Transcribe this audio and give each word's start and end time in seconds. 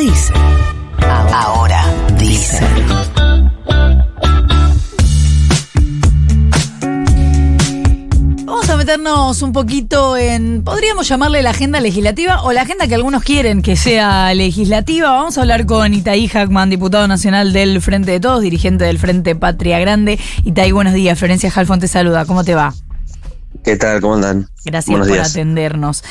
dice. 0.00 0.32
Ahora 1.30 1.84
dice. 2.18 2.58
Vamos 8.44 8.70
a 8.70 8.76
meternos 8.78 9.42
un 9.42 9.52
poquito 9.52 10.16
en, 10.16 10.64
podríamos 10.64 11.06
llamarle 11.06 11.42
la 11.42 11.50
agenda 11.50 11.80
legislativa 11.80 12.42
o 12.42 12.52
la 12.52 12.62
agenda 12.62 12.86
que 12.88 12.94
algunos 12.94 13.22
quieren 13.22 13.60
que 13.60 13.76
sea 13.76 14.32
legislativa. 14.32 15.10
Vamos 15.10 15.36
a 15.36 15.42
hablar 15.42 15.66
con 15.66 15.92
Itaí 15.92 16.28
Hackman, 16.28 16.70
diputado 16.70 17.06
nacional 17.06 17.52
del 17.52 17.82
Frente 17.82 18.12
de 18.12 18.20
Todos, 18.20 18.40
dirigente 18.40 18.84
del 18.84 18.98
Frente 18.98 19.36
Patria 19.36 19.78
Grande. 19.80 20.18
Itaí, 20.44 20.72
buenos 20.72 20.94
días. 20.94 21.18
Florencia 21.18 21.50
Jalfón 21.50 21.78
te 21.78 21.88
saluda. 21.88 22.24
¿Cómo 22.24 22.42
te 22.42 22.54
va? 22.54 22.72
¿Qué 23.62 23.76
tal? 23.76 24.00
¿Cómo 24.00 24.14
andan? 24.14 24.48
Gracias 24.64 24.98
por 24.98 25.20
atendernos. 25.20 26.02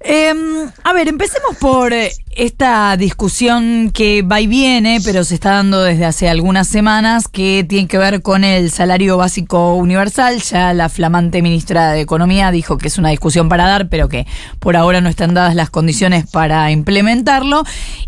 Em, 0.00 0.70
a 0.84 0.92
ver, 0.92 1.08
empecemos 1.08 1.56
por 1.56 1.92
eh, 1.92 2.12
esta 2.36 2.96
discusión 2.98 3.90
que 3.92 4.20
va 4.20 4.40
y 4.40 4.46
viene, 4.46 5.00
pero 5.02 5.24
se 5.24 5.34
está 5.34 5.52
dando 5.52 5.82
desde 5.82 6.04
hace 6.04 6.28
algunas 6.28 6.68
semanas, 6.68 7.28
que 7.28 7.64
tiene 7.66 7.88
que 7.88 7.96
ver 7.96 8.20
con 8.20 8.44
el 8.44 8.70
salario 8.70 9.16
básico 9.16 9.74
universal. 9.74 10.40
Ya 10.42 10.74
la 10.74 10.90
flamante 10.90 11.40
ministra 11.40 11.92
de 11.92 12.02
Economía 12.02 12.50
dijo 12.50 12.76
que 12.76 12.88
es 12.88 12.98
una 12.98 13.08
discusión 13.08 13.48
para 13.48 13.66
dar, 13.66 13.88
pero 13.88 14.08
que 14.08 14.26
por 14.58 14.76
ahora 14.76 15.00
no 15.00 15.08
están 15.08 15.34
dadas 15.34 15.54
las 15.54 15.70
condiciones 15.70 16.30
para 16.30 16.70
implementarlo. 16.70 17.64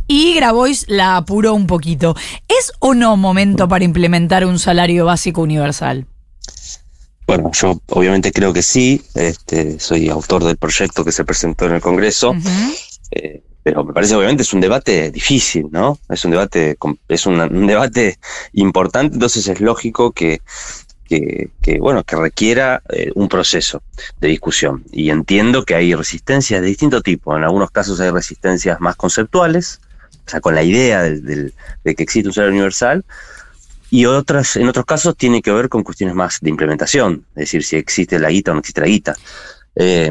Y 0.06 0.34
Grabois 0.34 0.84
la 0.88 1.16
apuró 1.16 1.54
un 1.54 1.66
poquito. 1.66 2.14
¿Es 2.48 2.70
o 2.80 2.94
no 2.94 3.16
momento 3.16 3.66
para 3.66 3.84
implementar 3.84 4.44
un 4.44 4.58
salario 4.58 5.06
básico 5.06 5.40
universal? 5.40 6.06
Bueno, 7.28 7.50
yo 7.52 7.78
obviamente 7.88 8.32
creo 8.32 8.54
que 8.54 8.62
sí, 8.62 9.02
este, 9.14 9.78
soy 9.78 10.08
autor 10.08 10.44
del 10.44 10.56
proyecto 10.56 11.04
que 11.04 11.12
se 11.12 11.26
presentó 11.26 11.66
en 11.66 11.74
el 11.74 11.82
Congreso, 11.82 12.34
eh, 13.10 13.42
pero 13.62 13.84
me 13.84 13.92
parece 13.92 14.14
obviamente 14.14 14.44
es 14.44 14.54
un 14.54 14.62
debate 14.62 15.10
difícil, 15.10 15.66
¿no? 15.70 15.98
Es 16.08 16.24
un 16.24 16.30
debate, 16.30 16.78
es 17.06 17.26
un, 17.26 17.66
debate 17.66 18.18
importante, 18.54 19.16
entonces 19.16 19.46
es 19.46 19.60
lógico 19.60 20.12
que, 20.12 20.40
que, 21.06 21.78
bueno, 21.78 22.02
que 22.02 22.16
requiera 22.16 22.82
eh, 22.88 23.12
un 23.14 23.28
proceso 23.28 23.82
de 24.22 24.28
discusión. 24.28 24.84
Y 24.90 25.10
entiendo 25.10 25.66
que 25.66 25.74
hay 25.74 25.94
resistencias 25.94 26.62
de 26.62 26.66
distinto 26.66 27.02
tipo. 27.02 27.36
En 27.36 27.44
algunos 27.44 27.70
casos 27.70 28.00
hay 28.00 28.08
resistencias 28.08 28.80
más 28.80 28.96
conceptuales, 28.96 29.82
o 30.26 30.30
sea, 30.30 30.40
con 30.40 30.54
la 30.54 30.62
idea 30.62 31.02
de 31.02 31.52
que 31.84 32.02
existe 32.02 32.28
un 32.28 32.32
salario 32.32 32.54
universal, 32.54 33.04
y 33.90 34.04
otras, 34.04 34.56
en 34.56 34.68
otros 34.68 34.84
casos 34.84 35.16
tiene 35.16 35.40
que 35.40 35.52
ver 35.52 35.68
con 35.68 35.82
cuestiones 35.82 36.14
más 36.14 36.38
de 36.40 36.50
implementación, 36.50 37.26
es 37.30 37.40
decir, 37.40 37.64
si 37.64 37.76
existe 37.76 38.18
la 38.18 38.30
guita 38.30 38.50
o 38.50 38.54
no 38.54 38.60
existe 38.60 38.80
la 38.80 38.86
guita. 38.86 39.14
Eh, 39.80 40.10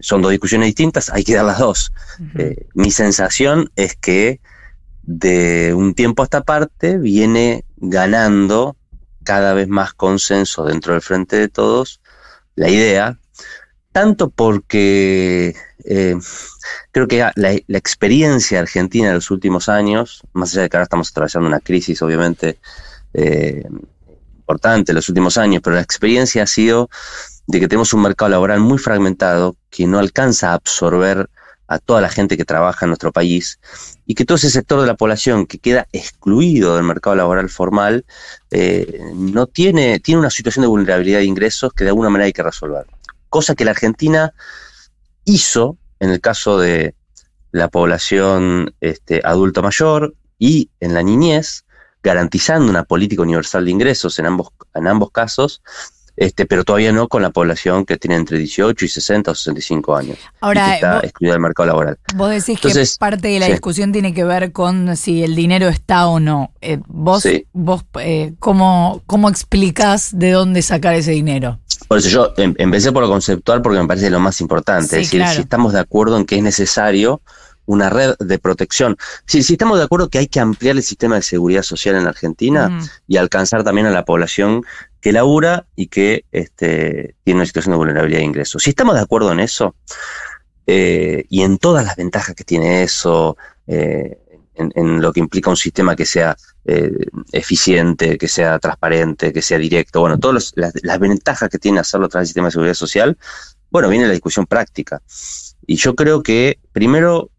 son 0.00 0.22
dos 0.22 0.30
discusiones 0.30 0.66
distintas, 0.66 1.10
hay 1.10 1.24
que 1.24 1.34
dar 1.34 1.46
las 1.46 1.58
dos. 1.58 1.92
Eh, 2.36 2.66
mi 2.74 2.90
sensación 2.90 3.70
es 3.74 3.96
que 3.96 4.40
de 5.02 5.72
un 5.74 5.94
tiempo 5.94 6.22
a 6.22 6.24
esta 6.24 6.42
parte 6.42 6.98
viene 6.98 7.64
ganando 7.78 8.76
cada 9.24 9.54
vez 9.54 9.68
más 9.68 9.94
consenso 9.94 10.64
dentro 10.64 10.92
del 10.92 11.02
frente 11.02 11.36
de 11.36 11.48
todos 11.48 12.00
la 12.54 12.68
idea, 12.68 13.18
tanto 13.92 14.30
porque 14.30 15.54
eh, 15.84 16.16
creo 16.92 17.08
que 17.08 17.18
la, 17.18 17.32
la, 17.34 17.78
experiencia 17.78 18.60
argentina 18.60 19.08
de 19.08 19.14
los 19.14 19.30
últimos 19.30 19.68
años, 19.68 20.22
más 20.32 20.52
allá 20.52 20.62
de 20.62 20.68
que 20.68 20.76
ahora 20.76 20.84
estamos 20.84 21.10
atravesando 21.10 21.48
una 21.48 21.60
crisis 21.60 22.02
obviamente 22.02 22.58
eh, 23.18 23.64
importante 24.38 24.92
en 24.92 24.96
los 24.96 25.08
últimos 25.08 25.36
años, 25.36 25.60
pero 25.62 25.76
la 25.76 25.82
experiencia 25.82 26.42
ha 26.42 26.46
sido 26.46 26.88
de 27.46 27.60
que 27.60 27.68
tenemos 27.68 27.92
un 27.92 28.02
mercado 28.02 28.30
laboral 28.30 28.60
muy 28.60 28.78
fragmentado 28.78 29.56
que 29.70 29.86
no 29.86 29.98
alcanza 29.98 30.50
a 30.50 30.54
absorber 30.54 31.28
a 31.66 31.78
toda 31.78 32.00
la 32.00 32.08
gente 32.08 32.36
que 32.36 32.44
trabaja 32.44 32.86
en 32.86 32.90
nuestro 32.90 33.12
país 33.12 33.58
y 34.06 34.14
que 34.14 34.24
todo 34.24 34.36
ese 34.36 34.50
sector 34.50 34.80
de 34.80 34.86
la 34.86 34.96
población 34.96 35.46
que 35.46 35.58
queda 35.58 35.86
excluido 35.92 36.76
del 36.76 36.84
mercado 36.84 37.16
laboral 37.16 37.50
formal 37.50 38.06
eh, 38.50 39.00
no 39.14 39.46
tiene, 39.46 40.00
tiene 40.00 40.20
una 40.20 40.30
situación 40.30 40.62
de 40.62 40.68
vulnerabilidad 40.68 41.18
de 41.18 41.26
ingresos 41.26 41.72
que 41.74 41.84
de 41.84 41.90
alguna 41.90 42.08
manera 42.08 42.26
hay 42.26 42.32
que 42.32 42.42
resolver. 42.42 42.86
Cosa 43.28 43.54
que 43.54 43.66
la 43.66 43.72
Argentina 43.72 44.32
hizo 45.24 45.76
en 46.00 46.10
el 46.10 46.20
caso 46.20 46.58
de 46.58 46.94
la 47.50 47.68
población 47.68 48.74
este, 48.80 49.20
adulto 49.24 49.62
mayor 49.62 50.14
y 50.38 50.70
en 50.80 50.94
la 50.94 51.02
niñez, 51.02 51.64
garantizando 52.08 52.70
una 52.70 52.84
política 52.84 53.22
universal 53.22 53.66
de 53.66 53.70
ingresos 53.70 54.18
en 54.18 54.26
ambos, 54.26 54.48
en 54.74 54.86
ambos 54.86 55.10
casos, 55.10 55.60
este, 56.16 56.46
pero 56.46 56.64
todavía 56.64 56.90
no 56.90 57.06
con 57.06 57.20
la 57.20 57.30
población 57.30 57.84
que 57.84 57.98
tiene 57.98 58.16
entre 58.16 58.38
18 58.38 58.82
y 58.82 58.88
60 58.88 59.30
o 59.30 59.34
65 59.34 59.94
años. 59.94 60.18
Ahora, 60.40 60.74
está 60.74 61.00
excluida 61.00 61.34
del 61.34 61.42
mercado 61.42 61.68
laboral. 61.68 61.98
Vos 62.16 62.30
decís 62.30 62.58
que 62.60 62.72
parte 62.98 63.28
de 63.28 63.38
la 63.38 63.46
discusión 63.46 63.92
tiene 63.92 64.14
que 64.14 64.24
ver 64.24 64.50
con 64.52 64.96
si 64.96 65.22
el 65.22 65.36
dinero 65.36 65.68
está 65.68 66.08
o 66.08 66.18
no. 66.18 66.50
Eh, 66.60 66.80
vos, 66.86 67.24
vos 67.52 67.84
eh, 68.00 68.32
¿cómo, 68.38 69.02
¿cómo 69.06 69.28
explicás 69.28 70.18
de 70.18 70.32
dónde 70.32 70.62
sacar 70.62 70.94
ese 70.94 71.12
dinero? 71.12 71.60
Por 71.86 71.98
eso 71.98 72.08
yo 72.08 72.32
em, 72.36 72.54
empecé 72.58 72.90
por 72.90 73.02
lo 73.02 73.08
conceptual 73.08 73.62
porque 73.62 73.78
me 73.78 73.86
parece 73.86 74.10
lo 74.10 74.18
más 74.18 74.40
importante. 74.40 75.00
es 75.00 75.10
decir, 75.10 75.24
si 75.28 75.42
estamos 75.42 75.74
de 75.74 75.80
acuerdo 75.80 76.16
en 76.16 76.24
que 76.24 76.36
es 76.36 76.42
necesario 76.42 77.20
una 77.68 77.90
red 77.90 78.14
de 78.18 78.38
protección. 78.38 78.96
Si, 79.26 79.42
si 79.42 79.52
estamos 79.52 79.76
de 79.78 79.84
acuerdo 79.84 80.08
que 80.08 80.18
hay 80.18 80.26
que 80.26 80.40
ampliar 80.40 80.74
el 80.76 80.82
sistema 80.82 81.16
de 81.16 81.22
seguridad 81.22 81.62
social 81.62 81.96
en 81.96 82.06
Argentina 82.06 82.80
y 83.06 83.18
alcanzar 83.18 83.62
también 83.62 83.86
a 83.86 83.90
la 83.90 84.06
población 84.06 84.64
que 85.02 85.12
labura 85.12 85.66
y 85.76 85.88
que 85.88 86.24
este, 86.32 87.14
tiene 87.24 87.40
una 87.40 87.46
situación 87.46 87.72
de 87.72 87.76
vulnerabilidad 87.76 88.20
de 88.20 88.24
ingresos. 88.24 88.62
Si 88.62 88.70
estamos 88.70 88.94
de 88.94 89.02
acuerdo 89.02 89.30
en 89.32 89.40
eso 89.40 89.74
eh, 90.66 91.26
y 91.28 91.42
en 91.42 91.58
todas 91.58 91.84
las 91.84 91.96
ventajas 91.96 92.34
que 92.34 92.42
tiene 92.42 92.82
eso, 92.82 93.36
eh, 93.66 94.18
en, 94.54 95.02
lo 95.02 95.12
que 95.12 95.20
implica 95.20 95.50
un 95.50 95.56
sistema 95.56 95.94
que 95.94 96.06
sea 96.06 96.38
eh, 96.64 96.90
eficiente, 97.32 98.16
que 98.16 98.28
sea 98.28 98.58
transparente, 98.58 99.30
que 99.30 99.42
sea 99.42 99.58
directo, 99.58 100.00
bueno, 100.00 100.18
todas 100.18 100.54
las, 100.56 100.72
las, 100.82 100.98
ventajas 100.98 101.50
que 101.50 101.58
tiene 101.58 101.80
hacerlo 101.80 102.06
a 102.06 102.08
través 102.08 102.24
del 102.24 102.28
sistema 102.28 102.48
de 102.48 102.52
seguridad 102.52 102.74
social, 102.74 103.18
bueno, 103.70 103.90
viene 103.90 104.06
la 104.06 104.12
discusión 104.12 104.46
práctica. 104.46 105.02
Y 105.66 105.76
yo 105.76 105.94
creo 105.94 106.22
que 106.22 106.58
primero 106.72 107.30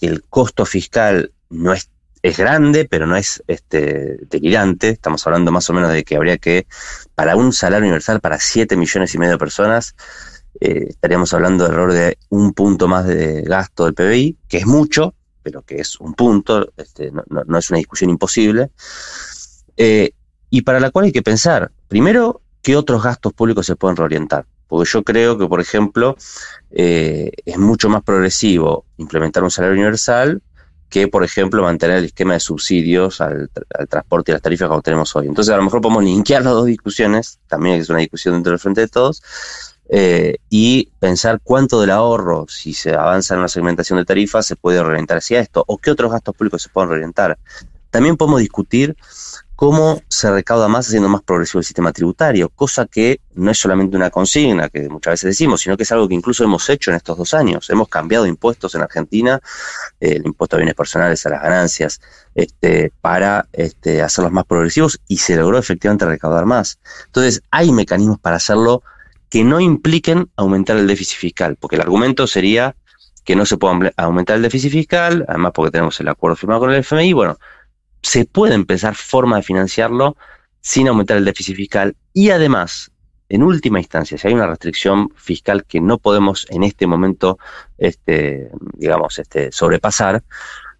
el 0.00 0.22
costo 0.24 0.64
fiscal 0.64 1.32
no 1.50 1.72
es, 1.72 1.90
es 2.22 2.36
grande, 2.36 2.84
pero 2.84 3.06
no 3.06 3.16
es 3.16 3.42
este, 3.46 4.18
delirante. 4.28 4.90
Estamos 4.90 5.26
hablando 5.26 5.52
más 5.52 5.68
o 5.70 5.72
menos 5.72 5.92
de 5.92 6.04
que 6.04 6.16
habría 6.16 6.38
que, 6.38 6.66
para 7.14 7.36
un 7.36 7.52
salario 7.52 7.86
universal 7.86 8.20
para 8.20 8.38
7 8.38 8.76
millones 8.76 9.14
y 9.14 9.18
medio 9.18 9.32
de 9.32 9.38
personas, 9.38 9.94
eh, 10.60 10.86
estaríamos 10.88 11.32
hablando 11.34 11.64
de 11.64 11.70
error 11.70 11.92
de 11.92 12.18
un 12.30 12.52
punto 12.52 12.88
más 12.88 13.06
de 13.06 13.42
gasto 13.42 13.84
del 13.84 13.94
PBI, 13.94 14.36
que 14.48 14.58
es 14.58 14.66
mucho, 14.66 15.14
pero 15.42 15.62
que 15.62 15.76
es 15.76 16.00
un 16.00 16.14
punto, 16.14 16.72
este, 16.76 17.10
no, 17.10 17.58
es 17.58 17.70
una 17.70 17.78
discusión 17.78 18.10
imposible, 18.10 18.70
eh, 19.76 20.10
y 20.50 20.62
para 20.62 20.80
la 20.80 20.90
cual 20.90 21.06
hay 21.06 21.12
que 21.12 21.22
pensar, 21.22 21.70
primero, 21.86 22.42
qué 22.62 22.76
otros 22.76 23.02
gastos 23.02 23.32
públicos 23.32 23.66
se 23.66 23.76
pueden 23.76 23.96
reorientar. 23.96 24.46
Porque 24.68 24.88
yo 24.90 25.02
creo 25.02 25.38
que, 25.38 25.46
por 25.46 25.60
ejemplo, 25.60 26.16
eh, 26.70 27.32
es 27.44 27.58
mucho 27.58 27.88
más 27.88 28.02
progresivo 28.02 28.84
implementar 28.98 29.42
un 29.42 29.50
salario 29.50 29.74
universal 29.74 30.42
que, 30.88 31.08
por 31.08 31.24
ejemplo, 31.24 31.62
mantener 31.62 31.98
el 31.98 32.04
esquema 32.06 32.34
de 32.34 32.40
subsidios 32.40 33.20
al, 33.20 33.50
transporte 33.88 34.30
y 34.30 34.34
las 34.34 34.42
tarifas 34.42 34.68
como 34.68 34.82
tenemos 34.82 35.14
hoy. 35.16 35.26
Entonces, 35.26 35.52
a 35.52 35.56
lo 35.56 35.62
mejor 35.62 35.80
podemos 35.80 36.04
linkear 36.04 36.42
las 36.42 36.52
dos 36.52 36.66
discusiones, 36.66 37.38
también 37.46 37.80
es 37.80 37.90
una 37.90 37.98
discusión 37.98 38.34
dentro 38.34 38.52
del 38.52 38.58
frente 38.58 38.82
de 38.82 38.88
todos, 38.88 39.22
eh, 39.90 40.36
y 40.50 40.90
pensar 40.98 41.40
cuánto 41.42 41.80
del 41.80 41.90
ahorro, 41.90 42.46
si 42.48 42.72
se 42.72 42.94
avanza 42.94 43.34
en 43.34 43.42
la 43.42 43.48
segmentación 43.48 43.98
de 43.98 44.04
tarifas, 44.04 44.46
se 44.46 44.56
puede 44.56 44.78
orientar 44.78 45.18
hacia 45.18 45.40
esto, 45.40 45.64
o 45.66 45.78
qué 45.78 45.90
otros 45.90 46.10
gastos 46.10 46.34
públicos 46.34 46.62
se 46.62 46.68
pueden 46.68 46.90
orientar. 46.90 47.38
También 47.90 48.16
podemos 48.16 48.40
discutir 48.40 48.96
cómo 49.58 50.00
se 50.08 50.30
recauda 50.30 50.68
más 50.68 50.86
haciendo 50.86 51.08
más 51.08 51.22
progresivo 51.22 51.58
el 51.58 51.64
sistema 51.64 51.90
tributario, 51.90 52.48
cosa 52.48 52.86
que 52.86 53.22
no 53.34 53.50
es 53.50 53.58
solamente 53.58 53.96
una 53.96 54.08
consigna 54.08 54.68
que 54.68 54.88
muchas 54.88 55.14
veces 55.14 55.30
decimos, 55.30 55.62
sino 55.62 55.76
que 55.76 55.82
es 55.82 55.90
algo 55.90 56.06
que 56.06 56.14
incluso 56.14 56.44
hemos 56.44 56.70
hecho 56.70 56.92
en 56.92 56.96
estos 56.96 57.18
dos 57.18 57.34
años. 57.34 57.68
Hemos 57.68 57.88
cambiado 57.88 58.24
impuestos 58.24 58.76
en 58.76 58.82
Argentina, 58.82 59.40
eh, 59.98 60.12
el 60.12 60.26
impuesto 60.26 60.54
a 60.54 60.58
bienes 60.58 60.76
personales, 60.76 61.26
a 61.26 61.30
las 61.30 61.42
ganancias, 61.42 62.00
este, 62.36 62.92
para 63.00 63.48
este, 63.52 64.00
hacerlos 64.00 64.30
más 64.30 64.44
progresivos 64.44 65.00
y 65.08 65.16
se 65.16 65.34
logró 65.34 65.58
efectivamente 65.58 66.06
recaudar 66.06 66.46
más. 66.46 66.78
Entonces, 67.06 67.42
hay 67.50 67.72
mecanismos 67.72 68.20
para 68.20 68.36
hacerlo 68.36 68.84
que 69.28 69.42
no 69.42 69.58
impliquen 69.58 70.30
aumentar 70.36 70.76
el 70.76 70.86
déficit 70.86 71.18
fiscal, 71.18 71.56
porque 71.56 71.74
el 71.74 71.82
argumento 71.82 72.28
sería 72.28 72.76
que 73.24 73.34
no 73.34 73.44
se 73.44 73.56
puede 73.56 73.92
aumentar 73.96 74.36
el 74.36 74.42
déficit 74.42 74.70
fiscal, 74.70 75.24
además 75.26 75.50
porque 75.52 75.72
tenemos 75.72 75.98
el 75.98 76.06
acuerdo 76.06 76.36
firmado 76.36 76.60
con 76.60 76.70
el 76.70 76.76
FMI, 76.76 77.12
bueno, 77.12 77.38
se 78.02 78.24
puede 78.24 78.54
empezar 78.54 78.94
forma 78.94 79.36
de 79.36 79.42
financiarlo 79.42 80.16
sin 80.60 80.88
aumentar 80.88 81.16
el 81.16 81.24
déficit 81.24 81.56
fiscal 81.56 81.96
y 82.12 82.30
además, 82.30 82.90
en 83.28 83.42
última 83.42 83.78
instancia, 83.78 84.18
si 84.18 84.28
hay 84.28 84.34
una 84.34 84.46
restricción 84.46 85.10
fiscal 85.16 85.64
que 85.64 85.80
no 85.80 85.98
podemos 85.98 86.46
en 86.50 86.62
este 86.62 86.86
momento, 86.86 87.38
este, 87.76 88.50
digamos, 88.74 89.18
este, 89.18 89.52
sobrepasar, 89.52 90.22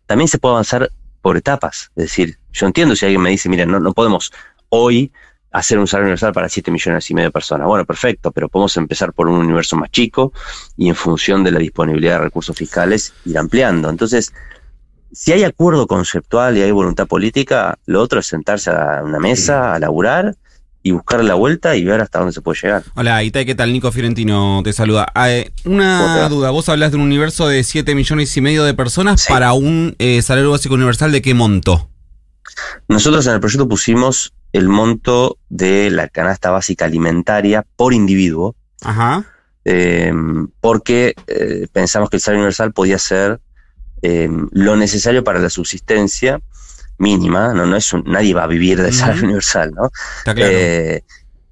también 0.06 0.28
se 0.28 0.38
puede 0.38 0.54
avanzar 0.54 0.90
por 1.20 1.36
etapas. 1.36 1.90
Es 1.96 2.04
decir, 2.04 2.38
yo 2.52 2.66
entiendo 2.66 2.96
si 2.96 3.04
alguien 3.04 3.20
me 3.20 3.30
dice, 3.30 3.48
mira, 3.48 3.66
no, 3.66 3.80
no 3.80 3.92
podemos 3.92 4.32
hoy 4.70 5.12
hacer 5.50 5.78
un 5.78 5.86
salario 5.86 6.06
universal 6.06 6.32
para 6.32 6.48
7 6.48 6.70
millones 6.70 7.10
y 7.10 7.14
medio 7.14 7.28
de 7.28 7.32
personas. 7.32 7.66
Bueno, 7.66 7.84
perfecto, 7.84 8.32
pero 8.32 8.48
podemos 8.48 8.76
empezar 8.76 9.12
por 9.12 9.28
un 9.28 9.38
universo 9.38 9.76
más 9.76 9.90
chico 9.90 10.32
y 10.76 10.88
en 10.88 10.94
función 10.94 11.42
de 11.42 11.52
la 11.52 11.58
disponibilidad 11.58 12.14
de 12.14 12.24
recursos 12.24 12.56
fiscales 12.56 13.14
ir 13.24 13.38
ampliando. 13.38 13.88
Entonces, 13.88 14.32
si 15.12 15.32
hay 15.32 15.44
acuerdo 15.44 15.86
conceptual 15.86 16.56
y 16.56 16.62
hay 16.62 16.70
voluntad 16.70 17.06
política, 17.06 17.78
lo 17.86 18.02
otro 18.02 18.20
es 18.20 18.26
sentarse 18.26 18.70
a 18.70 19.02
una 19.04 19.18
mesa, 19.18 19.74
a 19.74 19.78
laburar 19.78 20.36
y 20.82 20.92
buscar 20.92 21.22
la 21.24 21.34
vuelta 21.34 21.76
y 21.76 21.84
ver 21.84 22.00
hasta 22.00 22.18
dónde 22.18 22.32
se 22.32 22.40
puede 22.40 22.60
llegar. 22.62 22.82
Hola, 22.94 23.22
Ita, 23.22 23.44
¿qué 23.44 23.54
tal? 23.54 23.72
Nico 23.72 23.90
Fiorentino 23.90 24.60
te 24.64 24.72
saluda. 24.72 25.06
Ah, 25.14 25.30
eh, 25.30 25.52
una 25.64 26.28
duda, 26.28 26.50
vos 26.50 26.68
hablas 26.68 26.92
de 26.92 26.96
un 26.96 27.02
universo 27.02 27.48
de 27.48 27.64
7 27.64 27.94
millones 27.94 28.36
y 28.36 28.40
medio 28.40 28.64
de 28.64 28.74
personas 28.74 29.26
para 29.28 29.52
un 29.52 29.96
eh, 29.98 30.22
salario 30.22 30.50
básico 30.50 30.74
universal, 30.74 31.12
¿de 31.12 31.22
qué 31.22 31.34
monto? 31.34 31.90
Nosotros 32.88 33.26
en 33.26 33.34
el 33.34 33.40
proyecto 33.40 33.68
pusimos 33.68 34.32
el 34.52 34.68
monto 34.68 35.38
de 35.48 35.90
la 35.90 36.08
canasta 36.08 36.50
básica 36.50 36.86
alimentaria 36.86 37.64
por 37.76 37.92
individuo, 37.92 38.54
Ajá. 38.82 39.24
Eh, 39.64 40.12
porque 40.60 41.14
pensamos 41.72 42.08
que 42.08 42.16
el 42.16 42.22
salario 42.22 42.40
universal 42.40 42.72
podía 42.72 42.98
ser 42.98 43.40
lo 44.02 44.76
necesario 44.76 45.24
para 45.24 45.38
la 45.38 45.50
subsistencia 45.50 46.40
mínima, 46.98 47.54
no, 47.54 47.64
no 47.64 47.76
es 47.76 47.92
nadie 48.04 48.34
va 48.34 48.44
a 48.44 48.46
vivir 48.46 48.82
del 48.82 48.92
salario 48.92 49.24
universal, 49.24 49.72
¿no? 49.72 49.90
Está 50.18 50.34
claro. 50.34 50.52
Eh, 50.52 51.04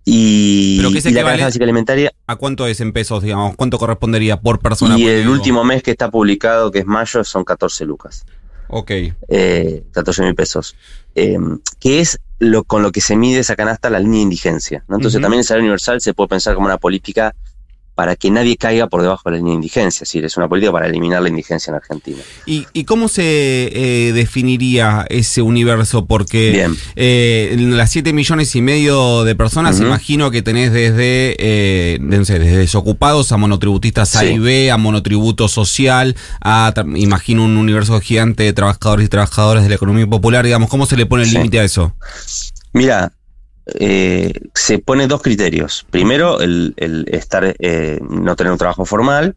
y, 0.04 0.80
la 0.80 0.90
canasta 1.22 1.44
básica 1.46 1.64
alimentaria. 1.64 2.12
¿A 2.28 2.36
cuánto 2.36 2.66
es 2.68 2.80
en 2.80 2.92
pesos, 2.92 3.24
digamos? 3.24 3.56
¿Cuánto 3.56 3.76
correspondería 3.78 4.40
por 4.40 4.60
persona? 4.60 4.96
Y 4.96 5.06
el 5.06 5.28
último 5.28 5.64
mes 5.64 5.82
que 5.82 5.90
está 5.90 6.10
publicado, 6.10 6.70
que 6.70 6.80
es 6.80 6.86
mayo, 6.86 7.24
son 7.24 7.42
14 7.42 7.84
lucas. 7.86 8.24
Ok. 8.68 8.90
Eh, 9.28 9.84
14 9.92 10.22
mil 10.22 10.34
pesos. 10.36 10.76
Eh, 11.16 11.38
que 11.80 12.00
es 12.00 12.20
lo 12.38 12.62
con 12.62 12.82
lo 12.82 12.92
que 12.92 13.00
se 13.00 13.16
mide 13.16 13.40
esa 13.40 13.56
canasta 13.56 13.90
la 13.90 13.98
línea 13.98 14.18
de 14.18 14.22
indigencia. 14.22 14.84
¿no? 14.86 14.96
Entonces 14.96 15.20
también 15.20 15.40
el 15.40 15.44
salario 15.44 15.64
universal 15.64 16.00
se 16.00 16.14
puede 16.14 16.28
pensar 16.28 16.54
como 16.54 16.66
una 16.66 16.78
política 16.78 17.34
para 17.96 18.14
que 18.14 18.30
nadie 18.30 18.58
caiga 18.58 18.88
por 18.88 19.00
debajo 19.00 19.22
de 19.24 19.32
la 19.32 19.36
línea 19.38 19.52
de 19.52 19.56
indigencia. 19.56 20.04
Es 20.04 20.10
decir, 20.10 20.24
es 20.24 20.36
una 20.36 20.48
política 20.48 20.70
para 20.70 20.86
eliminar 20.86 21.22
la 21.22 21.30
indigencia 21.30 21.70
en 21.70 21.76
Argentina. 21.76 22.18
¿Y, 22.44 22.84
cómo 22.84 23.08
se 23.08 23.22
eh, 23.24 24.12
definiría 24.12 25.06
ese 25.08 25.40
universo? 25.40 26.04
Porque 26.04 26.68
eh, 26.94 27.56
las 27.58 27.90
7 27.90 28.12
millones 28.12 28.54
y 28.54 28.60
medio 28.60 29.24
de 29.24 29.34
personas, 29.34 29.80
imagino 29.80 30.30
que 30.30 30.42
tenés 30.42 30.72
desde, 30.74 31.36
eh, 31.38 31.98
desde 32.00 32.38
desocupados 32.38 33.32
a 33.32 33.38
monotributistas 33.38 34.14
A 34.16 34.26
y 34.26 34.38
B, 34.38 34.70
a 34.70 34.76
monotributo 34.76 35.48
social, 35.48 36.16
a, 36.42 36.74
imagino, 36.96 37.44
un 37.44 37.56
universo 37.56 37.98
gigante 38.00 38.42
de 38.42 38.52
trabajadores 38.52 39.06
y 39.06 39.08
trabajadoras 39.08 39.62
de 39.62 39.70
la 39.70 39.76
economía 39.76 40.06
popular. 40.06 40.44
Digamos, 40.44 40.68
¿cómo 40.68 40.84
se 40.84 40.98
le 40.98 41.06
pone 41.06 41.22
el 41.22 41.32
límite 41.32 41.60
a 41.60 41.64
eso? 41.64 41.94
Mira, 42.74 43.10
eh, 43.74 44.32
se 44.54 44.78
pone 44.78 45.08
dos 45.08 45.22
criterios. 45.22 45.86
Primero, 45.90 46.40
el, 46.40 46.74
estar, 47.10 47.56
eh, 47.58 47.98
no 48.08 48.36
tener 48.36 48.52
un 48.52 48.58
trabajo 48.58 48.84
formal 48.84 49.36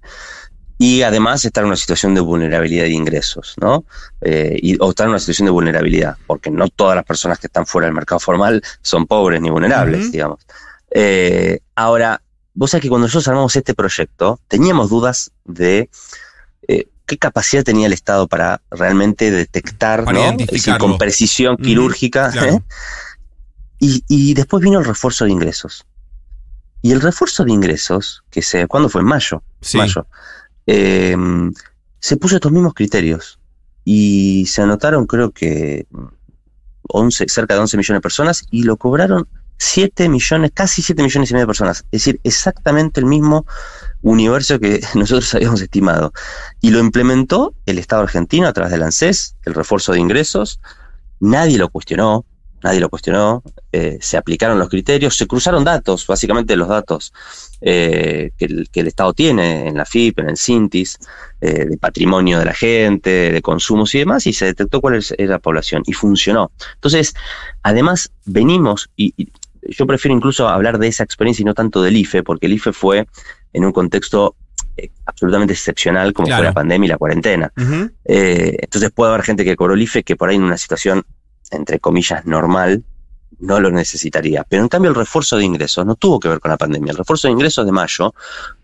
y 0.77 1.01
además 1.01 1.43
estar 1.43 1.63
en 1.63 1.69
una 1.69 1.75
situación 1.75 2.13
de 2.13 2.21
vulnerabilidad 2.21 2.83
de 2.83 2.91
ingresos, 2.91 3.55
¿no? 3.59 3.83
Eh, 4.21 4.57
y, 4.61 4.77
o 4.79 4.91
estar 4.91 5.05
en 5.05 5.11
una 5.11 5.19
situación 5.19 5.47
de 5.47 5.51
vulnerabilidad, 5.51 6.17
porque 6.27 6.51
no 6.51 6.69
todas 6.69 6.95
las 6.95 7.05
personas 7.05 7.39
que 7.39 7.47
están 7.47 7.65
fuera 7.65 7.87
del 7.87 7.95
mercado 7.95 8.19
formal 8.19 8.61
son 8.81 9.07
pobres 9.07 9.41
ni 9.41 9.49
vulnerables, 9.49 10.11
digamos. 10.11 10.39
ahora, 11.75 12.21
vos 12.53 12.71
sabés 12.71 12.83
que 12.83 12.89
cuando 12.89 13.07
nosotros 13.07 13.27
armamos 13.27 13.55
este 13.55 13.73
proyecto, 13.73 14.39
teníamos 14.47 14.89
dudas 14.89 15.31
de 15.43 15.89
qué 16.67 17.17
capacidad 17.17 17.63
tenía 17.63 17.87
el 17.87 17.93
Estado 17.93 18.27
para 18.27 18.61
realmente 18.69 19.31
detectar, 19.31 20.05
¿no? 20.13 20.37
con 20.77 20.99
precisión 20.99 21.57
quirúrgica. 21.57 22.31
Y, 23.79 24.33
después 24.33 24.61
vino 24.61 24.79
el 24.79 24.85
refuerzo 24.85 25.25
de 25.25 25.31
ingresos. 25.31 25.85
Y 26.81 26.91
el 26.91 27.01
refuerzo 27.01 27.45
de 27.45 27.53
ingresos, 27.53 28.23
que 28.29 28.41
se, 28.41 28.67
¿cuándo 28.67 28.89
fue? 28.89 29.01
En 29.01 29.07
mayo. 29.07 29.41
Mayo. 29.73 30.05
Em, 30.65 31.53
se 31.99 32.17
puso 32.17 32.35
estos 32.35 32.51
mismos 32.51 32.73
criterios. 32.73 33.39
Y 33.85 34.45
se 34.47 34.61
anotaron, 34.61 35.07
creo 35.07 35.31
que 35.31 35.87
11, 36.89 37.25
cerca 37.29 37.53
de 37.53 37.61
11 37.61 37.77
millones 37.77 37.97
de 37.97 38.01
personas, 38.01 38.45
y 38.51 38.63
lo 38.63 38.77
cobraron 38.77 39.27
7 39.59 40.09
millones, 40.09 40.51
casi 40.53 40.81
7 40.81 41.03
millones 41.03 41.29
y 41.29 41.33
medio 41.33 41.43
de 41.43 41.47
personas. 41.47 41.85
Es 41.91 42.03
decir, 42.03 42.19
exactamente 42.23 42.99
el 42.99 43.05
mismo 43.05 43.45
universo 44.01 44.59
que 44.59 44.81
nosotros 44.95 45.33
habíamos 45.35 45.61
estimado. 45.61 46.13
Y 46.61 46.71
lo 46.71 46.79
implementó 46.79 47.53
el 47.65 47.77
Estado 47.77 48.03
argentino 48.03 48.47
a 48.47 48.53
través 48.53 48.71
del 48.71 48.83
ANSES, 48.83 49.35
el 49.45 49.53
refuerzo 49.53 49.91
de 49.91 49.99
ingresos. 49.99 50.59
Nadie 51.19 51.57
lo 51.57 51.69
cuestionó, 51.69 52.25
nadie 52.63 52.79
lo 52.79 52.89
cuestionó, 52.89 53.43
eh, 53.71 53.97
se 54.01 54.17
aplicaron 54.17 54.59
los 54.59 54.69
criterios, 54.69 55.15
se 55.15 55.27
cruzaron 55.27 55.63
datos, 55.63 56.05
básicamente 56.07 56.55
los 56.55 56.67
datos 56.67 57.13
eh, 57.61 58.31
que, 58.37 58.45
el, 58.45 58.87
Estado 58.87 59.13
tiene 59.13 59.67
en 59.67 59.77
la 59.77 59.85
FIP, 59.85 60.19
en 60.19 60.29
el 60.29 60.37
CINTIS, 60.37 60.97
eh, 61.41 61.65
de 61.65 61.77
patrimonio 61.77 62.39
de 62.39 62.45
la 62.45 62.53
gente, 62.53 63.31
de 63.31 63.41
consumos 63.41 63.93
y 63.95 63.99
demás, 63.99 64.25
y 64.27 64.33
se 64.33 64.45
detectó 64.45 64.81
cuál 64.81 64.95
es, 64.95 65.13
la 65.17 65.39
población, 65.39 65.83
y 65.85 65.93
funcionó. 65.93 66.51
Entonces, 66.75 67.13
además, 67.63 68.11
venimos, 68.25 68.89
y, 68.95 69.13
yo 69.61 69.85
prefiero 69.85 70.15
incluso 70.15 70.47
hablar 70.47 70.79
de 70.79 70.87
esa 70.87 71.03
experiencia 71.03 71.43
y 71.43 71.45
no 71.45 71.53
tanto 71.53 71.81
del 71.81 71.97
IFE, 71.97 72.23
porque 72.23 72.47
el 72.47 72.53
IFE 72.53 72.73
fue 72.73 73.07
en 73.53 73.65
un 73.65 73.71
contexto 73.71 74.35
absolutamente 75.05 75.53
excepcional 75.53 76.13
como 76.13 76.29
fue 76.29 76.41
la 76.41 76.53
pandemia 76.53 76.85
y 76.85 76.89
la 76.89 76.97
cuarentena. 76.97 77.51
entonces 78.05 78.91
puede 78.91 79.11
haber 79.11 79.25
gente 79.25 79.43
que 79.43 79.57
cobró 79.57 79.73
el 79.73 79.81
IFE 79.81 80.03
que 80.03 80.15
por 80.15 80.29
ahí 80.29 80.37
en 80.37 80.43
una 80.43 80.57
situación 80.57 81.03
entre 81.51 81.79
comillas, 81.79 82.25
normal, 82.25 82.83
no 83.39 83.59
lo 83.59 83.71
necesitaría. 83.71 84.43
Pero 84.43 84.63
en 84.63 84.69
cambio 84.69 84.89
el 84.89 84.95
refuerzo 84.95 85.37
de 85.37 85.45
ingresos 85.45 85.85
no 85.85 85.95
tuvo 85.95 86.19
que 86.19 86.27
ver 86.27 86.39
con 86.39 86.51
la 86.51 86.57
pandemia. 86.57 86.91
El 86.91 86.97
refuerzo 86.97 87.27
de 87.27 87.33
ingresos 87.33 87.65
de 87.65 87.71
mayo 87.71 88.13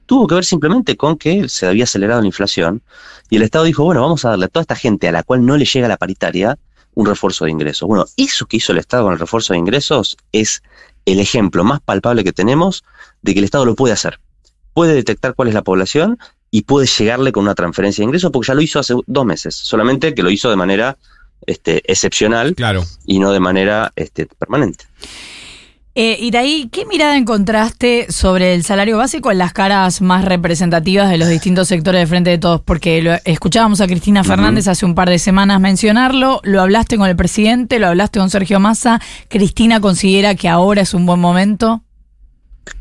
tuvo 0.06 0.28
que 0.28 0.36
ver 0.36 0.46
simplemente 0.46 0.98
con 0.98 1.18
que 1.18 1.50
se 1.50 1.68
había 1.68 1.86
acelerado 1.86 2.22
la 2.22 2.28
inflación 2.28 2.82
y 3.30 3.38
el 3.38 3.44
Estado 3.44 3.66
dijo, 3.66 3.84
bueno, 3.84 4.02
vamos 4.02 4.26
a 4.26 4.30
darle 4.30 4.46
a 4.46 4.48
toda 4.50 4.62
esta 4.62 4.76
gente 4.76 5.08
a 5.08 5.12
la 5.12 5.24
cual 5.24 5.46
no 5.46 5.58
le 5.58 5.66
llega 5.66 5.88
la 5.88 5.98
paritaria 5.98 6.58
un 6.94 7.06
refuerzo 7.06 7.46
de 7.46 7.52
ingresos. 7.52 7.88
Bueno, 7.88 8.06
eso 8.18 8.46
que 8.46 8.58
hizo 8.58 8.72
el 8.72 8.80
Estado 8.80 9.04
con 9.04 9.14
el 9.14 9.20
refuerzo 9.20 9.54
de 9.54 9.60
ingresos 9.60 10.18
es 10.32 10.64
el 11.06 11.20
ejemplo 11.20 11.64
más 11.64 11.82
palpable 11.82 12.24
que 12.24 12.34
tenemos 12.34 12.84
de 13.22 13.34
que 13.34 13.40
el 13.40 13.46
Estado 13.46 13.66
lo 13.66 13.76
puede 13.76 13.94
hacer. 13.94 14.20
Puede 14.74 14.94
detectar 14.94 15.36
cuál 15.36 15.50
es 15.50 15.54
la 15.54 15.62
población 15.62 16.18
y 16.52 16.62
puede 16.62 16.88
llegarle 16.88 17.32
con 17.32 17.44
una 17.44 17.56
transferencia 17.56 18.02
de 18.02 18.06
ingresos 18.06 18.32
porque 18.32 18.48
ya 18.48 18.54
lo 18.54 18.62
hizo 18.62 18.80
hace 18.80 18.96
dos 19.06 19.26
meses, 19.26 19.56
solamente 19.56 20.14
que 20.14 20.24
lo 20.24 20.30
hizo 20.30 20.50
de 20.50 20.56
manera 20.56 20.98
este, 21.48 21.82
excepcional 21.92 22.56
claro. 22.56 22.84
y 23.06 23.20
no 23.20 23.32
de 23.32 23.40
manera 23.40 23.92
este, 23.96 24.26
permanente. 24.26 24.86
Eh, 25.98 26.18
y 26.20 26.30
de 26.30 26.38
ahí, 26.38 26.70
¿qué 26.74 26.86
mirada 26.86 27.16
encontraste 27.16 28.08
sobre 28.12 28.54
el 28.54 28.66
salario 28.66 28.98
básico 28.98 29.32
en 29.32 29.38
las 29.38 29.54
caras 29.54 30.02
más 30.02 30.26
representativas 30.26 31.10
de 31.10 31.18
los 31.18 31.30
distintos 31.30 31.70
sectores 31.70 32.02
de 32.02 32.08
Frente 32.08 32.30
de 32.32 32.38
Todos? 32.38 32.60
Porque 32.60 33.02
lo, 33.02 33.14
escuchábamos 33.24 33.80
a 33.80 33.88
Cristina 33.88 34.26
Fernández 34.26 34.68
hace 34.68 34.86
un 34.86 34.94
par 34.94 35.10
de 35.10 35.20
semanas 35.20 35.62
mencionarlo, 35.62 36.42
lo 36.44 36.62
hablaste 36.62 36.98
con 36.98 37.08
el 37.08 37.16
presidente, 37.16 37.80
lo 37.80 37.88
hablaste 37.88 38.20
con 38.20 38.30
Sergio 38.30 38.60
Massa. 38.60 39.00
¿Cristina 39.30 39.80
considera 39.80 40.36
que 40.36 40.50
ahora 40.50 40.82
es 40.82 40.94
un 40.94 41.06
buen 41.06 41.22
momento? 41.22 41.82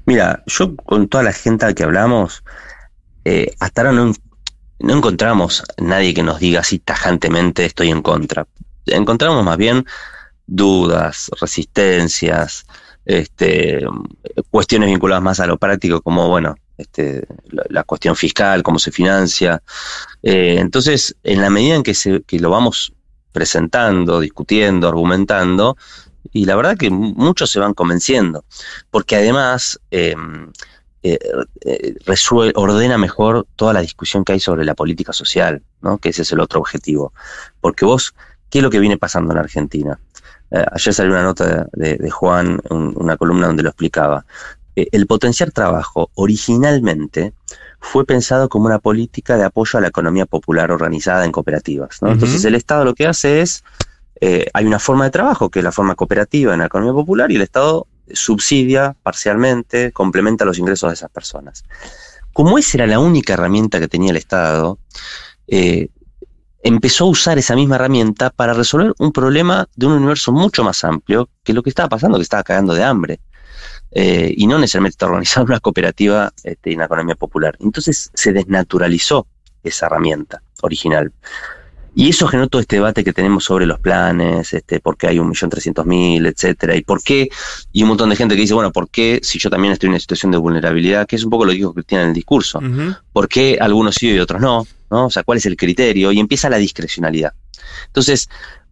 Mira, 0.07 0.43
yo 0.47 0.75
con 0.75 1.07
toda 1.07 1.23
la 1.23 1.33
gente 1.33 1.67
a 1.67 1.69
la 1.69 1.75
que 1.75 1.85
hablamos, 1.85 2.43
eh, 3.25 3.55
hasta 3.61 3.83
ahora 3.83 3.93
no, 3.93 4.13
no 4.79 4.97
encontramos 4.97 5.63
nadie 5.79 6.15
que 6.15 6.23
nos 6.23 6.39
diga 6.39 6.61
así 6.61 6.79
tajantemente 6.79 7.65
estoy 7.65 7.91
en 7.91 8.03
contra. 8.03 8.47
Encontramos 8.87 9.45
más 9.45 9.57
bien 9.57 9.87
dudas, 10.47 11.31
resistencias, 11.41 12.67
este, 13.05 13.85
cuestiones 14.51 14.89
vinculadas 14.89 15.23
más 15.23 15.41
a 15.41 15.47
lo 15.47 15.59
práctico, 15.59 16.01
como 16.01 16.29
bueno, 16.29 16.57
este, 16.77 17.27
la, 17.69 17.85
cuestión 17.85 18.17
fiscal, 18.17 18.63
cómo 18.63 18.79
se 18.79 18.91
financia. 18.91 19.63
Eh, 20.23 20.57
entonces, 20.59 21.17
en 21.23 21.41
la 21.41 21.51
medida 21.51 21.77
en 21.77 21.83
que, 21.83 21.95
se, 21.95 22.23
que 22.23 22.41
lo 22.41 22.51
vamos 22.51 22.93
presentando, 23.33 24.21
discutiendo, 24.21 24.89
argumentando, 24.89 25.77
y 26.33 26.47
la 26.47 26.57
verdad 26.57 26.77
que 26.77 26.91
muchos 26.91 27.51
se 27.51 27.61
van 27.61 27.75
convenciendo, 27.75 28.45
porque 28.91 29.17
además 29.17 29.81
eh, 29.91 30.17
eh, 31.05 31.19
eh 31.61 32.53
ordena 32.55 32.97
mejor 32.97 33.47
toda 33.57 33.75
la 33.75 33.83
discusión 33.83 34.25
que 34.25 34.33
hay 34.33 34.41
sobre 34.41 34.65
la 34.65 34.75
política 34.75 35.13
social, 35.13 35.63
¿no? 35.83 35.99
que 35.99 36.09
ese 36.09 36.23
es 36.23 36.33
el 36.33 36.41
otro 36.41 36.61
objetivo. 36.61 37.13
Porque 37.61 37.85
vos, 37.85 38.15
¿qué 38.49 38.59
es 38.59 38.65
lo 38.65 38.71
que 38.71 38.81
viene 38.81 38.97
pasando 38.97 39.33
en 39.33 39.39
Argentina? 39.39 40.01
Eh, 40.51 40.65
ayer 40.73 40.95
salió 40.95 41.13
una 41.13 41.23
nota 41.23 41.69
de, 41.73 42.11
Juan, 42.11 42.59
una 42.71 43.19
columna 43.19 43.49
donde 43.49 43.63
lo 43.63 43.69
explicaba. 43.69 44.25
Eh, 44.77 44.89
el 44.93 45.07
potenciar 45.07 45.53
trabajo 45.53 46.11
originalmente 46.15 47.35
fue 47.81 48.07
pensado 48.07 48.49
como 48.49 48.65
una 48.65 48.79
política 48.79 49.37
de 49.37 49.45
apoyo 49.45 49.79
a 49.79 49.83
la 49.83 49.89
economía 49.89 50.25
popular 50.25 50.73
organizada 50.73 51.27
en 51.27 51.33
cooperativas. 51.33 51.99
Entonces 52.01 52.47
el 52.47 52.55
Estado 52.55 52.83
lo 52.87 52.95
que 52.95 53.07
hace 53.07 53.43
es, 53.43 53.63
hay 54.55 54.65
una 54.65 54.79
forma 54.79 55.05
de 55.05 55.11
trabajo 55.11 55.51
que 55.51 55.59
es 55.59 55.65
la 55.65 55.71
forma 55.71 55.95
cooperativa 55.97 56.55
en 56.55 56.61
la 56.61 56.67
economía 56.67 56.95
popular 56.95 57.31
y 57.31 57.37
el 57.37 57.43
Estado 57.43 57.87
subsidia 58.13 58.97
parcialmente, 59.03 59.93
complementa 59.93 60.45
los 60.45 60.59
ingresos 60.59 60.91
de 60.91 60.95
esas 60.95 61.11
personas. 61.11 61.65
Como 62.33 62.59
esa 62.59 62.79
era 62.79 62.87
la 62.87 62.99
única 62.99 63.35
herramienta 63.35 63.79
que 63.79 63.89
tenía 63.89 64.11
el 64.11 64.17
Estado, 64.17 64.79
eh, 65.47 65.89
empezó 66.63 67.05
a 67.05 67.09
usar 67.09 67.39
esa 67.39 67.55
misma 67.55 67.77
herramienta 67.77 68.31
para 68.31 68.55
resolver 68.55 68.95
un 68.99 69.13
problema 69.13 69.69
de 69.77 69.87
un 69.87 69.93
universo 69.93 70.33
mucho 70.33 70.65
más 70.65 70.83
amplio 70.83 71.29
que 71.43 71.53
lo 71.53 71.63
que 71.63 71.71
estaba 71.71 71.89
pasando, 71.89 72.19
que 72.19 72.23
estaba 72.23 72.43
cagando 72.43 72.75
de 72.75 72.83
hambre. 72.83 73.21
Eh, 73.93 74.35
y 74.37 74.47
no 74.49 74.59
necesariamente 74.59 74.95
está 74.95 75.07
organizando 75.07 75.53
una 75.53 75.61
cooperativa 75.61 76.33
este, 76.43 76.73
en 76.73 76.79
la 76.79 76.87
economía 76.87 77.15
popular. 77.15 77.57
Entonces 77.61 78.11
se 78.13 78.33
desnaturalizó 78.33 79.27
esa 79.63 79.87
herramienta 79.87 80.43
original. 80.63 81.13
Y 81.95 82.09
eso 82.09 82.27
generó 82.27 82.49
todo 82.49 82.61
este 82.61 82.77
debate 82.77 83.05
que 83.05 83.13
tenemos 83.13 83.45
sobre 83.45 83.67
los 83.67 83.79
planes, 83.79 84.53
este, 84.53 84.81
por 84.81 84.97
qué 84.97 85.07
hay 85.09 85.19
un 85.19 85.29
millón 85.29 85.51
trescientos 85.51 85.87
mil, 85.87 86.27
etcétera, 86.27 86.75
y 86.77 86.83
por 86.83 87.03
qué, 87.03 87.29
y 87.73 87.83
un 87.83 87.89
montón 87.89 88.11
de 88.11 88.17
gente 88.17 88.35
que 88.35 88.41
dice, 88.41 88.55
bueno, 88.55 88.73
¿por 88.73 88.89
qué 88.89 89.21
si 89.23 89.39
yo 89.39 89.51
también 89.51 89.73
estoy 89.73 89.87
en 89.87 89.93
una 89.93 90.01
situación 90.01 90.33
de 90.33 90.39
vulnerabilidad? 90.39 91.07
Que 91.07 91.17
es 91.17 91.25
un 91.25 91.31
poco 91.31 91.45
lo 91.45 91.53
que 91.53 91.59
dijo 91.59 91.73
Cristina 91.75 92.03
en 92.03 92.09
el 92.09 92.15
discurso. 92.15 92.61
¿Por 93.13 93.29
qué 93.29 93.59
algunos 93.61 93.95
sí 93.95 94.11
y 94.11 94.19
otros 94.19 94.41
no? 94.41 94.67
¿no? 94.91 95.07
O 95.07 95.11
sea, 95.11 95.23
¿cuál 95.23 95.39
es 95.39 95.47
el 95.47 95.57
criterio? 95.57 96.13
Y 96.13 96.21
empieza 96.21 96.49
la 96.49 96.57
discrecionalidad. 96.57 97.33
Entonces, 97.87 98.29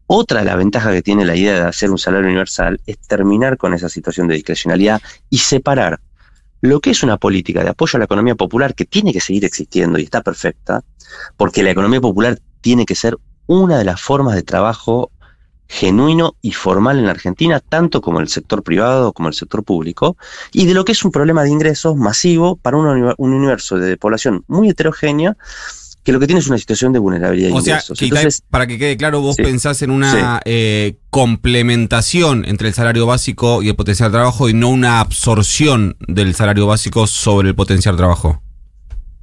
otra 0.07 0.41
de 0.41 0.47
las 0.47 0.57
ventajas 0.57 0.93
que 0.93 1.03
tiene 1.03 1.25
la 1.25 1.37
idea 1.37 1.55
de 1.55 1.61
hacer 1.61 1.91
un 1.91 1.99
salario 1.99 2.27
universal 2.27 2.81
es 2.87 2.99
terminar 2.99 3.57
con 3.57 3.73
esa 3.73 3.89
situación 3.89 4.29
de 4.29 4.35
discrecionalidad 4.35 5.01
y 5.31 5.39
separar 5.39 6.01
lo 6.61 6.81
que 6.81 6.91
es 6.91 7.03
una 7.03 7.17
política 7.17 7.63
de 7.63 7.71
apoyo 7.71 7.97
a 7.97 7.99
la 7.99 8.05
economía 8.05 8.35
popular 8.35 8.75
que 8.75 8.85
tiene 8.85 9.13
que 9.13 9.21
seguir 9.21 9.45
existiendo 9.45 9.99
y 9.99 10.05
está 10.05 10.23
perfecta, 10.23 10.83
porque 11.37 11.63
la 11.63 11.71
economía 11.71 12.01
popular 12.01 12.39
tiene 12.63 12.87
que 12.87 12.95
ser 12.95 13.19
una 13.47 13.77
de 13.77 13.85
las 13.85 14.01
formas 14.01 14.35
de 14.35 14.43
trabajo 14.43 15.11
genuino 15.73 16.37
y 16.43 16.53
formal 16.53 16.99
en 16.99 17.07
la 17.07 17.13
Argentina, 17.13 17.59
tanto 17.59 18.03
como 18.03 18.21
el 18.21 18.29
sector 18.29 18.63
privado 18.63 19.15
como 19.15 19.29
el 19.29 19.35
sector 19.35 19.65
público, 19.65 20.19
y 20.53 20.67
de 20.67 20.75
lo 20.75 20.85
que 20.85 20.93
es 20.93 21.03
un 21.03 21.11
problema 21.11 21.43
de 21.45 21.51
ingresos 21.51 21.97
masivo 21.97 22.57
para 22.57 22.77
un, 22.77 23.15
universo 23.17 23.77
de 23.79 23.97
población 23.97 24.45
muy 24.49 24.69
heterogénea 24.69 25.37
que 26.05 26.13
lo 26.13 26.21
que 26.21 26.27
tiene 26.27 26.41
es 26.41 26.49
una 26.49 26.59
situación 26.59 26.93
de 26.93 26.99
vulnerabilidad. 26.99 27.53
O 27.53 27.63
sea, 27.63 27.81
para 28.51 28.67
que 28.67 28.77
quede 28.77 28.97
claro, 28.97 29.21
vos 29.21 29.37
pensás 29.37 29.81
en 29.83 29.91
una 29.91 30.43
eh, 30.45 30.97
complementación 31.11 32.45
entre 32.45 32.69
el 32.69 32.75
salario 32.75 33.07
básico 33.07 33.63
y 33.63 33.69
el 33.69 33.77
potencial 33.77 34.11
de 34.11 34.19
trabajo 34.19 34.49
y 34.49 34.55
no 34.55 34.69
una 34.69 35.01
absorción 35.01 35.97
del 36.07 36.35
salario 36.35 36.67
básico 36.67 37.07
sobre 37.07 37.49
el 37.49 37.55
potencial 37.55 37.95
de 37.95 37.99
trabajo. 37.99 38.42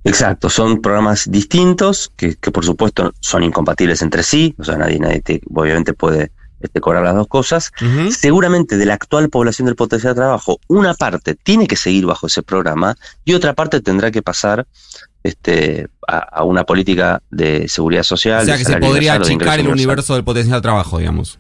Exacto, 0.03 0.50
son 0.50 0.82
programas 0.82 1.29
distintos 1.29 2.12
que, 2.15 2.36
por 2.36 2.65
supuesto 2.65 3.13
son 3.20 3.44
incompatibles 3.44 4.01
entre 4.01 4.24
sí, 4.24 4.56
o 4.58 4.63
sea, 4.63 4.77
nadie, 4.77 5.00
nadie 5.00 5.22
obviamente 5.53 5.94
puede 5.94 6.32
este, 6.62 6.82
cobrar 6.82 7.03
las 7.03 7.15
dos 7.15 7.27
cosas. 7.27 7.72
Seguramente 8.10 8.77
de 8.77 8.86
la 8.86 8.94
actual 8.94 9.29
población 9.29 9.65
del 9.65 9.75
potencial 9.75 10.13
de 10.13 10.22
trabajo, 10.22 10.60
una 10.68 10.94
parte 10.94 11.36
tiene 11.36 11.68
que 11.68 11.75
seguir 11.75 12.06
bajo 12.06 12.27
ese 12.27 12.44
programa 12.44 12.96
y 13.25 13.34
otra 13.34 13.53
parte 13.53 13.82
tendrá 13.82 14.12
que 14.12 14.22
pasar 14.22 14.68
este, 15.24 15.88
a, 16.08 16.44
una 16.44 16.63
política 16.63 17.22
de 17.29 17.68
seguridad 17.68 18.03
social. 18.03 18.41
O 18.41 18.46
sea, 18.46 18.58
que 18.58 18.65
se 18.65 18.77
podría 18.77 19.15
achicar 19.15 19.60
el 19.60 19.68
universo 19.68 20.15
del 20.15 20.24
potencial 20.24 20.60
de 20.60 20.62
trabajo, 20.62 20.98
digamos. 20.98 21.39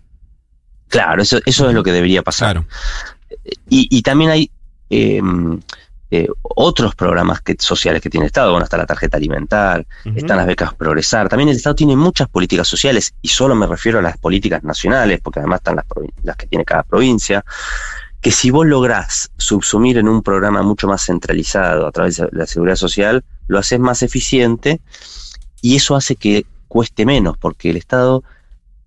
Claro, 0.89 1.21
eso, 1.21 1.39
eso 1.45 1.69
es 1.69 1.75
lo 1.75 1.83
que 1.83 1.91
debería 1.91 2.23
pasar. 2.23 2.65
Y, 3.69 4.01
también 4.01 4.31
hay 4.31 4.51
em, 4.89 5.59
eh, 6.11 6.27
otros 6.41 6.95
programas 6.95 7.41
que, 7.41 7.55
sociales 7.59 8.01
que 8.01 8.09
tiene 8.09 8.25
el 8.25 8.27
Estado. 8.27 8.51
Bueno, 8.51 8.63
está 8.63 8.77
la 8.77 8.85
tarjeta 8.85 9.17
alimentar, 9.17 9.85
están 10.15 10.37
las 10.37 10.47
becas 10.47 10.73
Progresar. 10.73 11.29
También 11.29 11.49
el 11.49 11.55
Estado 11.55 11.75
tiene 11.75 11.95
muchas 11.95 12.27
políticas 12.27 12.67
sociales, 12.67 13.13
y 13.21 13.27
solo 13.27 13.55
me 13.55 13.67
refiero 13.67 13.99
a 13.99 14.01
las 14.01 14.17
políticas 14.17 14.63
nacionales, 14.63 15.19
porque 15.21 15.39
además 15.39 15.59
están 15.59 15.75
las, 15.75 15.85
las 16.23 16.35
que 16.35 16.47
tiene 16.47 16.65
cada 16.65 16.83
provincia 16.83 17.43
que 18.21 18.31
si 18.31 18.51
vos 18.51 18.65
lográs 18.65 19.31
subsumir 19.37 19.97
en 19.97 20.09
un 20.09 20.21
programa 20.21 20.61
mucho 20.61 20.87
más 20.87 21.05
centralizado 21.05 21.87
a 21.87 21.91
través 21.91 22.17
de 22.17 22.27
la 22.31 22.45
seguridad 22.45 22.75
social, 22.75 23.23
lo 23.47 23.59
haces 23.59 23.79
más 23.79 24.03
eficiente 24.03 24.81
y 25.61 25.75
eso 25.75 25.95
hace 25.95 26.15
que 26.15 26.45
cueste 26.67 27.05
menos, 27.05 27.37
porque 27.37 27.69
el 27.69 27.77
Estado 27.77 28.23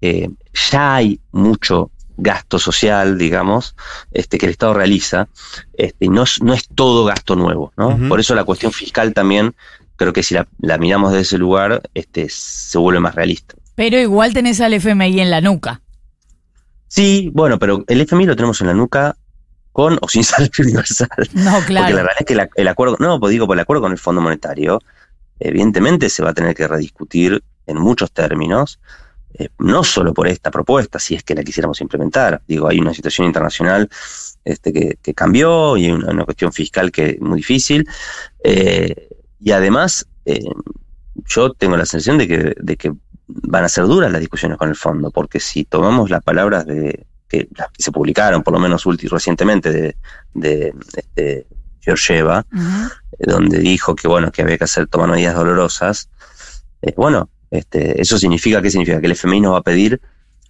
eh, 0.01 0.29
ya 0.71 0.97
hay 0.97 1.21
mucho 1.33 1.91
gasto 2.17 2.59
social, 2.59 3.19
digamos, 3.19 3.77
este, 4.13 4.39
que 4.39 4.47
el 4.47 4.53
Estado 4.53 4.75
realiza, 4.75 5.29
este, 5.75 6.09
no, 6.09 6.25
no 6.43 6.55
es 6.55 6.69
todo 6.75 7.05
gasto 7.05 7.37
nuevo, 7.37 7.73
¿no? 7.77 7.99
Por 8.09 8.21
eso 8.21 8.35
la 8.35 8.45
cuestión 8.45 8.73
fiscal 8.73 9.13
también, 9.13 9.55
creo 9.97 10.13
que 10.13 10.23
si 10.23 10.35
la, 10.35 10.79
miramos 10.79 11.13
desde 11.13 11.23
ese 11.23 11.39
lugar, 11.39 11.83
este, 11.95 12.29
se 12.29 12.79
vuelve 12.79 13.01
más 13.01 13.15
realista. 13.15 13.55
Pero 13.75 13.99
igual 13.99 14.35
tenés 14.35 14.61
al 14.61 14.75
FMI 14.75 15.21
en 15.21 15.31
la 15.31 15.41
nuca. 15.41 15.81
Sí, 16.89 17.31
bueno, 17.33 17.59
pero 17.59 17.85
el 17.89 18.01
FMI 18.03 18.27
lo 18.27 18.37
tenemos 18.37 18.61
en 18.61 18.67
la 18.67 18.75
nuca 18.75 19.17
con 19.73 19.99
o 20.03 20.09
sin 20.09 20.25
salario 20.25 20.53
universal. 20.59 21.09
No, 21.33 21.61
claro. 21.61 21.87
Porque 21.87 21.95
la 21.95 22.03
verdad 22.03 22.17
es 22.19 22.27
que 22.27 22.61
el 22.61 22.69
acuerdo, 22.69 22.97
no, 23.01 23.19
pues 23.19 23.31
digo, 23.31 23.47
por 23.47 23.57
el 23.57 23.61
acuerdo 23.61 23.83
con 23.83 23.93
el 23.93 23.99
Fondo 23.99 24.21
Monetario, 24.21 24.81
evidentemente 25.41 26.09
se 26.09 26.23
va 26.23 26.31
a 26.31 26.35
tener 26.35 26.55
que 26.55 26.69
rediscutir 26.69 27.43
en 27.67 27.79
muchos 27.79 28.13
términos, 28.13 28.81
eh, 29.35 29.49
no 29.59 29.83
solo 29.85 30.13
por 30.13 30.29
esta 30.29 30.51
propuesta, 30.51 30.99
si 30.99 31.15
es 31.15 31.23
que 31.23 31.35
la 31.35 31.43
quisiéramos 31.43 31.81
implementar. 31.81 32.43
Digo, 32.47 32.69
hay 32.69 32.79
una 32.79 32.93
situación 32.93 33.27
internacional 33.27 33.89
este, 34.45 34.73
que, 34.73 35.15
cambió 35.15 35.77
y 35.77 35.91
una, 35.91 36.11
una, 36.11 36.25
cuestión 36.25 36.53
fiscal 36.53 36.91
que 36.93 37.11
es 37.11 37.21
muy 37.21 37.39
difícil. 37.39 37.89
Eh, 38.45 39.09
y 39.41 39.53
además, 39.53 40.07
eh, 40.25 40.41
yo 41.27 41.53
tengo 41.55 41.77
la 41.77 41.87
sensación 41.87 42.19
de 42.19 42.29
que, 42.29 42.55
de 42.59 42.77
que 42.77 42.93
van 43.27 43.65
a 43.65 43.69
ser 43.69 43.85
duras 43.85 44.13
las 44.13 44.21
discusiones 44.21 44.59
con 44.59 44.69
el 44.69 44.77
fondo, 44.77 45.11
porque 45.11 45.41
si 45.41 45.65
tomamos 45.65 46.11
las 46.11 46.23
palabras 46.23 46.67
de, 46.67 47.07
que, 47.29 47.49
se 47.79 47.93
publicaron, 47.93 48.43
por 48.43 48.53
lo 48.53 48.61
menos 48.61 48.85
recientemente, 48.85 49.73
de, 49.73 49.97
de, 50.35 50.75
de 51.15 51.47
Georgieva, 51.81 52.45
eh, 53.19 53.25
donde 53.27 53.59
dijo 53.59 53.95
que 53.95 54.09
bueno, 54.09 54.31
que 54.31 54.43
había 54.43 54.59
que 54.59 54.65
hacer 54.65 54.87
tomar 54.89 55.09
medidas 55.09 55.35
dolorosas. 55.35 56.11
Bueno, 56.97 57.31
este, 57.53 58.01
eso 58.01 58.19
significa, 58.19 58.63
¿qué 58.63 58.71
significa? 58.71 58.99
Que 58.99 59.07
el 59.07 59.13
FMI 59.13 59.43
nos 59.43 59.53
va 59.53 59.59
a 59.59 59.63
pedir 59.63 60.01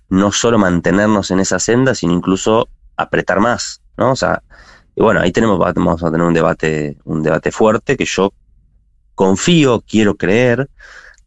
no 0.08 0.30
solo 0.30 0.56
mantenernos 0.56 1.32
en 1.32 1.40
esa 1.40 1.58
senda, 1.58 1.96
sino 1.96 2.12
incluso 2.12 2.68
apretar 2.96 3.40
más, 3.40 3.82
¿no? 3.96 4.12
O 4.12 4.16
sea, 4.16 4.44
y 4.94 5.02
bueno, 5.02 5.20
ahí 5.20 5.32
tenemos, 5.32 5.58
vamos 5.58 6.04
a 6.04 6.12
tener 6.12 6.24
un 6.24 6.32
debate, 6.32 6.98
un 7.04 7.24
debate 7.24 7.50
fuerte 7.50 7.96
que 7.96 8.04
yo 8.04 8.32
confío, 9.16 9.82
quiero 9.86 10.14
creer 10.14 10.70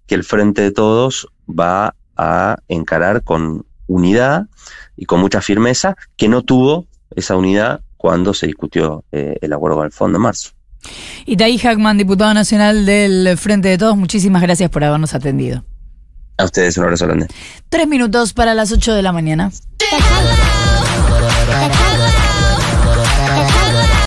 que 0.08 0.16
el 0.16 0.24
Frente 0.24 0.62
de 0.62 0.72
Todos 0.72 1.28
va 1.48 1.94
a 2.16 2.58
encarar 2.70 3.24
con 3.24 3.66
unidad 3.88 4.48
y 4.96 5.06
con 5.06 5.20
mucha 5.20 5.42
firmeza, 5.42 5.98
que 6.16 6.30
no 6.30 6.44
tuvo 6.44 6.86
esa 7.18 7.36
unidad 7.36 7.82
cuando 7.98 8.34
se 8.34 8.48
discutió 8.48 9.04
eh, 9.12 9.38
el 9.42 9.52
acuerdo 9.52 9.76
con 9.78 9.86
el 9.88 9.92
fondo 9.92 10.20
en 10.20 10.22
marzo. 10.22 10.55
Itaí 11.26 11.58
Hackman, 11.58 11.98
diputado 11.98 12.34
nacional 12.34 12.86
del 12.86 13.38
Frente 13.38 13.70
de 13.70 13.78
Todos, 13.78 13.98
muchísimas 13.98 14.42
gracias 14.42 14.70
por 14.70 14.84
habernos 14.84 15.14
atendido. 15.14 15.64
A 16.38 16.46
ustedes, 16.46 16.78
un 16.78 16.84
abrazo 16.84 17.06
grande. 17.06 17.28
Tres 17.70 17.88
minutos 17.88 18.34
para 18.34 18.54
las 18.54 18.72
ocho 18.72 18.94
de 18.94 19.02
la 19.02 19.12
mañana. 19.12 19.52